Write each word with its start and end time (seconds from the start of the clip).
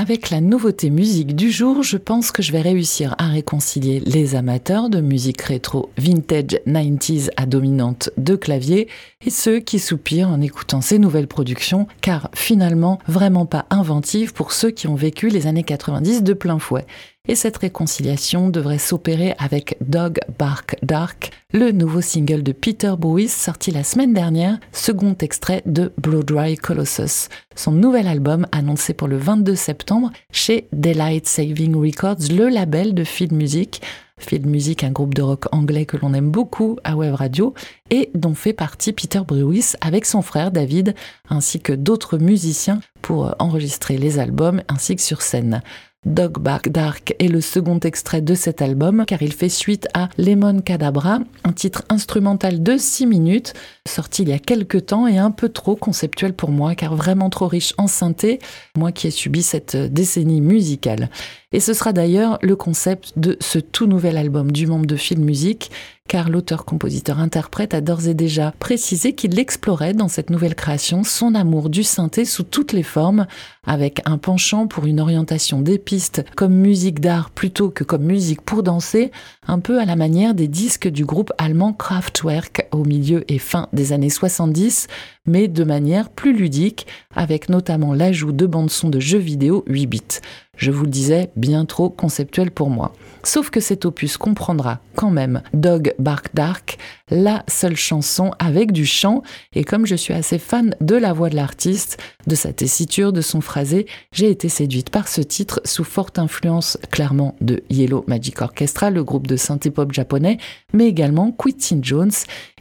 Avec 0.00 0.30
la 0.30 0.40
nouveauté 0.40 0.88
musique 0.88 1.36
du 1.36 1.50
jour, 1.50 1.82
je 1.82 1.98
pense 1.98 2.32
que 2.32 2.40
je 2.40 2.52
vais 2.52 2.62
réussir 2.62 3.14
à 3.18 3.26
réconcilier 3.26 4.00
les 4.00 4.34
amateurs 4.34 4.88
de 4.88 5.02
musique 5.02 5.42
rétro 5.42 5.90
vintage 5.98 6.58
90s 6.66 7.28
à 7.36 7.44
dominante 7.44 8.08
de 8.16 8.34
clavier 8.34 8.88
et 9.22 9.28
ceux 9.28 9.58
qui 9.58 9.78
soupirent 9.78 10.30
en 10.30 10.40
écoutant 10.40 10.80
ces 10.80 10.98
nouvelles 10.98 11.28
productions 11.28 11.86
car 12.00 12.30
finalement 12.34 12.98
vraiment 13.08 13.44
pas 13.44 13.66
inventives 13.68 14.32
pour 14.32 14.52
ceux 14.52 14.70
qui 14.70 14.88
ont 14.88 14.94
vécu 14.94 15.28
les 15.28 15.46
années 15.46 15.64
90 15.64 16.22
de 16.22 16.32
plein 16.32 16.58
fouet. 16.58 16.86
Et 17.28 17.34
cette 17.34 17.58
réconciliation 17.58 18.48
devrait 18.48 18.78
s'opérer 18.78 19.34
avec 19.38 19.76
Dog 19.82 20.18
Bark 20.38 20.76
Dark, 20.82 21.30
le 21.52 21.70
nouveau 21.70 22.00
single 22.00 22.42
de 22.42 22.52
Peter 22.52 22.94
Bruce 22.98 23.32
sorti 23.32 23.70
la 23.70 23.84
semaine 23.84 24.14
dernière, 24.14 24.58
second 24.72 25.14
extrait 25.20 25.62
de 25.66 25.92
Blow 25.98 26.22
Dry 26.22 26.56
Colossus, 26.56 27.28
son 27.54 27.72
nouvel 27.72 28.08
album 28.08 28.46
annoncé 28.52 28.94
pour 28.94 29.06
le 29.06 29.18
22 29.18 29.54
septembre 29.54 29.89
chez 30.30 30.68
Daylight 30.72 31.26
Saving 31.26 31.74
Records, 31.74 32.30
le 32.30 32.48
label 32.48 32.94
de 32.94 33.04
Field 33.04 33.32
Music. 33.32 33.80
Field 34.18 34.46
Music, 34.46 34.84
un 34.84 34.90
groupe 34.90 35.14
de 35.14 35.22
rock 35.22 35.46
anglais 35.52 35.86
que 35.86 35.96
l'on 35.96 36.12
aime 36.12 36.30
beaucoup 36.30 36.76
à 36.84 36.94
Web 36.94 37.14
Radio 37.14 37.54
et 37.88 38.10
dont 38.14 38.34
fait 38.34 38.52
partie 38.52 38.92
Peter 38.92 39.22
Brewis 39.26 39.72
avec 39.80 40.04
son 40.04 40.20
frère 40.20 40.50
David 40.50 40.94
ainsi 41.30 41.58
que 41.58 41.72
d'autres 41.72 42.18
musiciens 42.18 42.80
pour 43.00 43.34
enregistrer 43.38 43.96
les 43.96 44.18
albums 44.18 44.62
ainsi 44.68 44.94
que 44.94 45.02
sur 45.02 45.22
scène. 45.22 45.62
Dog 46.06 46.38
Bark 46.38 46.70
Dark 46.70 47.14
est 47.18 47.28
le 47.28 47.42
second 47.42 47.78
extrait 47.78 48.22
de 48.22 48.34
cet 48.34 48.62
album 48.62 49.04
car 49.06 49.20
il 49.20 49.34
fait 49.34 49.50
suite 49.50 49.86
à 49.92 50.08
Lemon 50.16 50.62
Cadabra, 50.62 51.18
un 51.44 51.52
titre 51.52 51.82
instrumental 51.90 52.62
de 52.62 52.78
6 52.78 53.04
minutes, 53.04 53.52
sorti 53.86 54.22
il 54.22 54.30
y 54.30 54.32
a 54.32 54.38
quelques 54.38 54.86
temps 54.86 55.06
et 55.06 55.18
un 55.18 55.30
peu 55.30 55.50
trop 55.50 55.76
conceptuel 55.76 56.32
pour 56.32 56.52
moi 56.52 56.74
car 56.74 56.96
vraiment 56.96 57.28
trop 57.28 57.48
riche 57.48 57.74
en 57.76 57.86
synthé, 57.86 58.38
moi 58.78 58.92
qui 58.92 59.08
ai 59.08 59.10
subi 59.10 59.42
cette 59.42 59.76
décennie 59.76 60.40
musicale. 60.40 61.10
Et 61.52 61.58
ce 61.58 61.74
sera 61.74 61.92
d'ailleurs 61.92 62.38
le 62.42 62.54
concept 62.54 63.14
de 63.16 63.36
ce 63.40 63.58
tout 63.58 63.86
nouvel 63.86 64.16
album 64.16 64.52
du 64.52 64.68
membre 64.68 64.86
de 64.86 64.94
Film 64.94 65.24
Music 65.24 65.72
car 66.10 66.28
l'auteur-compositeur-interprète 66.28 67.72
a 67.72 67.80
d'ores 67.80 68.08
et 68.08 68.14
déjà 68.14 68.52
précisé 68.58 69.12
qu'il 69.12 69.38
explorait 69.38 69.94
dans 69.94 70.08
cette 70.08 70.30
nouvelle 70.30 70.56
création 70.56 71.04
son 71.04 71.36
amour 71.36 71.70
du 71.70 71.84
synthé 71.84 72.24
sous 72.24 72.42
toutes 72.42 72.72
les 72.72 72.82
formes, 72.82 73.28
avec 73.64 74.00
un 74.06 74.18
penchant 74.18 74.66
pour 74.66 74.86
une 74.86 74.98
orientation 74.98 75.60
des 75.60 75.78
pistes 75.78 76.24
comme 76.34 76.52
musique 76.52 76.98
d'art 76.98 77.30
plutôt 77.30 77.70
que 77.70 77.84
comme 77.84 78.02
musique 78.02 78.40
pour 78.40 78.64
danser, 78.64 79.12
un 79.46 79.60
peu 79.60 79.78
à 79.78 79.84
la 79.84 79.94
manière 79.94 80.34
des 80.34 80.48
disques 80.48 80.88
du 80.88 81.04
groupe 81.04 81.32
allemand 81.38 81.72
Kraftwerk 81.72 82.66
au 82.72 82.84
milieu 82.84 83.22
et 83.30 83.38
fin 83.38 83.68
des 83.72 83.92
années 83.92 84.10
70, 84.10 84.88
mais 85.26 85.46
de 85.46 85.62
manière 85.62 86.10
plus 86.10 86.32
ludique, 86.32 86.88
avec 87.14 87.48
notamment 87.48 87.94
l'ajout 87.94 88.32
de 88.32 88.46
bandes-son 88.46 88.88
de 88.88 88.98
jeux 88.98 89.18
vidéo 89.18 89.62
8 89.68 89.86
bits. 89.86 90.20
Je 90.60 90.70
vous 90.70 90.84
le 90.84 90.90
disais, 90.90 91.30
bien 91.36 91.64
trop 91.64 91.88
conceptuel 91.88 92.50
pour 92.50 92.68
moi. 92.68 92.92
Sauf 93.22 93.48
que 93.48 93.60
cet 93.60 93.86
opus 93.86 94.18
comprendra 94.18 94.80
quand 94.94 95.10
même 95.10 95.42
Dog 95.54 95.94
Bark 95.98 96.34
Dark, 96.34 96.76
la 97.10 97.44
seule 97.48 97.76
chanson 97.76 98.32
avec 98.38 98.70
du 98.70 98.84
chant, 98.84 99.22
et 99.54 99.64
comme 99.64 99.86
je 99.86 99.94
suis 99.94 100.12
assez 100.12 100.38
fan 100.38 100.74
de 100.82 100.96
la 100.96 101.14
voix 101.14 101.30
de 101.30 101.36
l'artiste, 101.36 101.98
de 102.26 102.34
sa 102.34 102.52
tessiture, 102.52 103.12
de 103.12 103.22
son 103.22 103.40
phrasé, 103.40 103.86
j'ai 104.12 104.30
été 104.30 104.50
séduite 104.50 104.90
par 104.90 105.08
ce 105.08 105.22
titre 105.22 105.62
sous 105.64 105.84
forte 105.84 106.18
influence 106.18 106.76
clairement 106.90 107.36
de 107.40 107.62
Yellow 107.70 108.04
Magic 108.06 108.40
Orchestra, 108.42 108.90
le 108.90 109.02
groupe 109.02 109.26
de 109.26 109.36
synthé-pop 109.36 109.92
japonais, 109.92 110.36
mais 110.74 110.86
également 110.86 111.32
Quincy 111.32 111.78
Jones, 111.80 112.12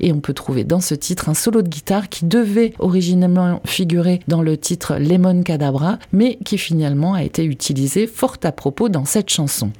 et 0.00 0.12
on 0.12 0.20
peut 0.20 0.34
trouver 0.34 0.62
dans 0.62 0.80
ce 0.80 0.94
titre 0.94 1.28
un 1.28 1.34
solo 1.34 1.62
de 1.62 1.68
guitare 1.68 2.08
qui 2.08 2.26
devait 2.26 2.74
originellement 2.78 3.60
figurer 3.64 4.20
dans 4.28 4.42
le 4.42 4.56
titre 4.56 4.96
Lemon 4.98 5.42
Cadabra, 5.42 5.98
mais 6.12 6.38
qui 6.44 6.58
finalement 6.58 7.14
a 7.14 7.24
été 7.24 7.44
utilisé 7.44 7.87
fort 8.06 8.36
à 8.44 8.52
propos 8.52 8.88
dans 8.88 9.04
cette 9.04 9.30
chanson. 9.30 9.72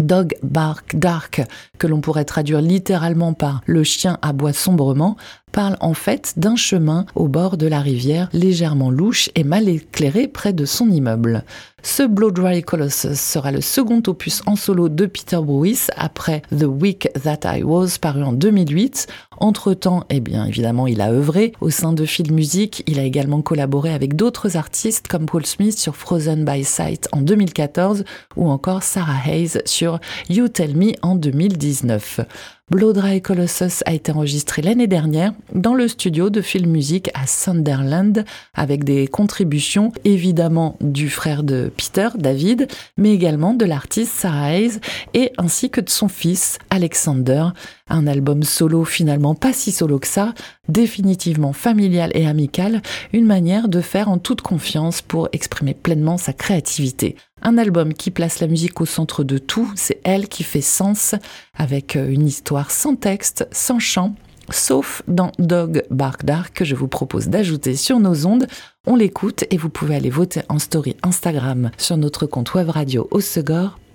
Dog 0.00 0.36
Bark 0.42 0.96
Dark, 0.96 1.42
que 1.78 1.86
l'on 1.86 2.00
pourrait 2.00 2.24
traduire 2.24 2.60
littéralement 2.60 3.34
par 3.34 3.60
le 3.66 3.84
chien 3.84 4.18
aboie 4.22 4.52
sombrement, 4.52 5.16
parle 5.50 5.76
en 5.80 5.94
fait 5.94 6.34
d'un 6.36 6.56
chemin 6.56 7.06
au 7.14 7.28
bord 7.28 7.56
de 7.56 7.66
la 7.66 7.80
rivière 7.80 8.28
légèrement 8.32 8.90
louche 8.90 9.30
et 9.34 9.44
mal 9.44 9.68
éclairé 9.68 10.28
près 10.28 10.52
de 10.52 10.64
son 10.64 10.90
immeuble. 10.90 11.44
Ce 11.82 12.02
Blow 12.02 12.30
Dry 12.30 12.62
Colossus 12.62 13.14
sera 13.14 13.52
le 13.52 13.62
second 13.62 14.02
opus 14.06 14.42
en 14.46 14.54
solo 14.54 14.90
de 14.90 15.06
Peter 15.06 15.38
Bruce 15.42 15.90
après 15.96 16.42
The 16.50 16.64
Week 16.64 17.08
That 17.22 17.56
I 17.56 17.62
Was 17.62 17.96
paru 18.00 18.22
en 18.22 18.32
2008. 18.32 19.06
Entre-temps, 19.38 20.04
eh 20.10 20.20
bien 20.20 20.44
évidemment, 20.44 20.86
il 20.86 21.00
a 21.00 21.10
œuvré 21.10 21.52
au 21.62 21.70
sein 21.70 21.94
de 21.94 22.04
Film 22.04 22.34
Music, 22.34 22.82
il 22.86 22.98
a 22.98 23.04
également 23.04 23.40
collaboré 23.40 23.94
avec 23.94 24.14
d'autres 24.14 24.58
artistes 24.58 25.08
comme 25.08 25.24
Paul 25.24 25.46
Smith 25.46 25.78
sur 25.78 25.96
Frozen 25.96 26.44
by 26.44 26.64
Sight 26.64 27.08
en 27.12 27.22
2014 27.22 28.04
ou 28.36 28.50
encore 28.50 28.82
Sarah 28.82 29.26
Hayes 29.26 29.62
sur 29.64 30.00
You 30.28 30.48
Tell 30.48 30.76
Me 30.76 30.92
en 31.00 31.14
2019. 31.14 32.20
Blow 32.70 32.92
Dry 32.92 33.20
Colossus 33.20 33.82
a 33.84 33.92
été 33.92 34.12
enregistré 34.12 34.62
l'année 34.62 34.86
dernière 34.86 35.32
dans 35.52 35.74
le 35.74 35.88
studio 35.88 36.30
de 36.30 36.40
Film 36.40 36.70
Music 36.70 37.10
à 37.14 37.26
Sunderland 37.26 38.24
avec 38.54 38.84
des 38.84 39.08
contributions 39.08 39.92
évidemment 40.04 40.76
du 40.80 41.10
frère 41.10 41.42
de 41.42 41.72
Peter, 41.76 42.10
David, 42.16 42.68
mais 42.96 43.12
également 43.12 43.54
de 43.54 43.64
l'artiste 43.64 44.12
Sarah 44.12 44.52
Hayes 44.52 44.78
et 45.14 45.32
ainsi 45.36 45.70
que 45.70 45.80
de 45.80 45.90
son 45.90 46.06
fils 46.06 46.58
Alexander. 46.70 47.46
Un 47.88 48.06
album 48.06 48.44
solo 48.44 48.84
finalement 48.84 49.34
pas 49.34 49.52
si 49.52 49.72
solo 49.72 49.98
que 49.98 50.06
ça, 50.06 50.32
définitivement 50.68 51.52
familial 51.52 52.12
et 52.14 52.28
amical, 52.28 52.82
une 53.12 53.26
manière 53.26 53.68
de 53.68 53.80
faire 53.80 54.08
en 54.08 54.18
toute 54.18 54.42
confiance 54.42 55.02
pour 55.02 55.28
exprimer 55.32 55.74
pleinement 55.74 56.18
sa 56.18 56.32
créativité. 56.32 57.16
Un 57.42 57.58
album 57.58 57.94
qui 57.94 58.10
place 58.10 58.40
la 58.40 58.46
musique 58.46 58.80
au 58.80 58.86
centre 58.86 59.24
de 59.24 59.38
tout, 59.38 59.70
c'est 59.74 60.00
elle 60.04 60.28
qui 60.28 60.42
fait 60.42 60.60
sens 60.60 61.14
avec 61.54 61.94
une 61.94 62.26
histoire 62.26 62.70
sans 62.70 62.96
texte, 62.96 63.48
sans 63.50 63.78
chant, 63.78 64.14
sauf 64.50 65.02
dans 65.08 65.32
Dog 65.38 65.84
Bark 65.90 66.24
Dark 66.24 66.52
que 66.54 66.64
je 66.64 66.74
vous 66.74 66.88
propose 66.88 67.28
d'ajouter 67.28 67.76
sur 67.76 67.98
nos 67.98 68.26
ondes. 68.26 68.46
On 68.86 68.96
l'écoute 68.96 69.44
et 69.50 69.56
vous 69.56 69.70
pouvez 69.70 69.96
aller 69.96 70.10
voter 70.10 70.42
en 70.48 70.58
story 70.58 70.96
Instagram 71.02 71.70
sur 71.78 71.96
notre 71.96 72.26
compte 72.26 72.54
web 72.54 72.68
radio 72.68 73.08
au 73.10 73.20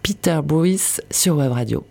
Peter 0.01 0.39
Bruce 0.44 1.01
sur 1.12 1.38
web 1.38 1.51
radio. 1.51 1.83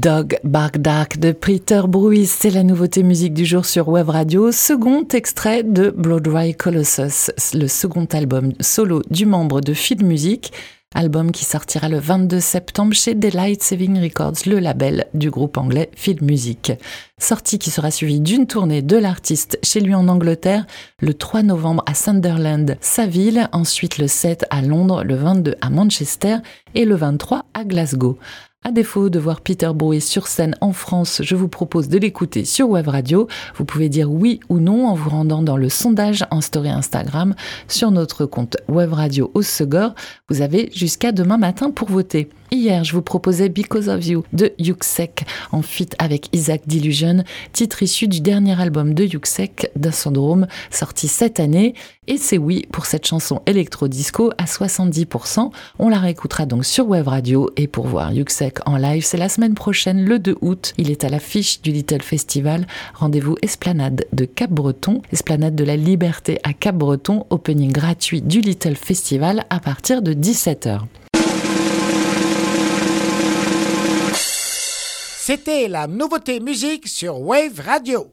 Dog 0.00 0.38
Bark 0.44 0.78
Dark 0.78 1.18
de 1.18 1.30
Peter 1.32 1.82
Bruce, 1.86 2.30
c'est 2.30 2.48
la 2.48 2.62
nouveauté 2.62 3.02
musique 3.02 3.34
du 3.34 3.44
jour 3.44 3.66
sur 3.66 3.90
Web 3.90 4.08
Radio, 4.08 4.50
second 4.50 5.06
extrait 5.12 5.62
de 5.62 5.90
Blood 5.90 6.22
Dry 6.22 6.54
Colossus, 6.54 7.30
le 7.52 7.66
second 7.66 8.06
album 8.06 8.54
solo 8.60 9.02
du 9.10 9.26
membre 9.26 9.60
de 9.60 9.74
Feed 9.74 10.02
Music, 10.02 10.52
album 10.94 11.32
qui 11.32 11.44
sortira 11.44 11.90
le 11.90 11.98
22 11.98 12.40
septembre 12.40 12.94
chez 12.94 13.14
Daylight 13.14 13.62
Saving 13.62 14.00
Records, 14.00 14.46
le 14.46 14.58
label 14.58 15.04
du 15.12 15.30
groupe 15.30 15.58
anglais 15.58 15.90
Feed 15.94 16.22
Music. 16.22 16.72
Sortie 17.18 17.58
qui 17.58 17.70
sera 17.70 17.90
suivie 17.90 18.20
d'une 18.20 18.46
tournée 18.46 18.80
de 18.80 18.96
l'artiste 18.96 19.58
chez 19.62 19.80
lui 19.80 19.94
en 19.94 20.08
Angleterre 20.08 20.64
le 21.02 21.12
3 21.12 21.42
novembre 21.42 21.84
à 21.84 21.92
Sunderland, 21.92 22.78
sa 22.80 23.04
ville, 23.04 23.50
ensuite 23.52 23.98
le 23.98 24.08
7 24.08 24.46
à 24.48 24.62
Londres, 24.62 25.04
le 25.04 25.16
22 25.16 25.56
à 25.60 25.68
Manchester 25.68 26.38
et 26.74 26.86
le 26.86 26.94
23 26.94 27.44
à 27.52 27.64
Glasgow. 27.64 28.18
À 28.62 28.72
défaut 28.72 29.08
de 29.08 29.18
voir 29.18 29.40
Peter 29.40 29.70
Brouet 29.74 30.00
sur 30.00 30.26
scène 30.26 30.54
en 30.60 30.74
France, 30.74 31.22
je 31.24 31.34
vous 31.34 31.48
propose 31.48 31.88
de 31.88 31.96
l'écouter 31.96 32.44
sur 32.44 32.68
Web 32.68 32.88
Radio. 32.88 33.26
Vous 33.56 33.64
pouvez 33.64 33.88
dire 33.88 34.12
oui 34.12 34.38
ou 34.50 34.58
non 34.58 34.86
en 34.86 34.94
vous 34.94 35.08
rendant 35.08 35.42
dans 35.42 35.56
le 35.56 35.70
sondage 35.70 36.26
en 36.30 36.42
story 36.42 36.68
Instagram 36.68 37.34
sur 37.68 37.90
notre 37.90 38.26
compte 38.26 38.58
Web 38.68 38.92
Radio 38.92 39.30
au 39.32 39.40
Segor. 39.40 39.94
Vous 40.28 40.42
avez 40.42 40.68
jusqu'à 40.74 41.10
demain 41.10 41.38
matin 41.38 41.70
pour 41.70 41.88
voter. 41.88 42.28
Hier, 42.52 42.82
je 42.82 42.92
vous 42.92 43.00
proposais 43.00 43.48
Because 43.48 43.88
of 43.88 44.04
You 44.04 44.24
de 44.32 44.52
Yuxek 44.58 45.24
en 45.52 45.62
feat 45.62 45.94
avec 45.98 46.28
Isaac 46.34 46.62
Delusion, 46.66 47.22
titre 47.52 47.84
issu 47.84 48.08
du 48.08 48.20
dernier 48.20 48.60
album 48.60 48.92
de 48.92 49.04
Yuxek, 49.04 49.70
The 49.80 49.92
Syndrome, 49.92 50.48
sorti 50.70 51.06
cette 51.06 51.38
année. 51.38 51.74
Et 52.08 52.16
c'est 52.16 52.38
oui 52.38 52.66
pour 52.72 52.86
cette 52.86 53.06
chanson 53.06 53.40
électro-disco 53.46 54.32
à 54.36 54.46
70%. 54.46 55.52
On 55.78 55.88
la 55.88 56.00
réécoutera 56.00 56.44
donc 56.44 56.64
sur 56.64 56.88
Web 56.88 57.06
Radio. 57.06 57.50
Et 57.56 57.68
pour 57.68 57.86
voir 57.86 58.12
Yuxek 58.12 58.49
en 58.66 58.76
live, 58.76 59.04
c'est 59.04 59.16
la 59.16 59.28
semaine 59.28 59.54
prochaine, 59.54 60.04
le 60.04 60.18
2 60.18 60.36
août. 60.40 60.74
Il 60.78 60.90
est 60.90 61.04
à 61.04 61.08
l'affiche 61.08 61.62
du 61.62 61.70
Little 61.70 62.02
Festival. 62.02 62.66
Rendez-vous 62.94 63.36
Esplanade 63.42 64.04
de 64.12 64.24
Cap-Breton, 64.24 65.02
Esplanade 65.12 65.54
de 65.54 65.64
la 65.64 65.76
Liberté 65.76 66.38
à 66.42 66.52
Cap-Breton, 66.52 67.26
opening 67.30 67.72
gratuit 67.72 68.22
du 68.22 68.40
Little 68.40 68.76
Festival 68.76 69.44
à 69.50 69.60
partir 69.60 70.02
de 70.02 70.12
17h. 70.12 70.80
C'était 75.18 75.68
la 75.68 75.86
nouveauté 75.86 76.40
musique 76.40 76.88
sur 76.88 77.20
Wave 77.20 77.60
Radio. 77.64 78.10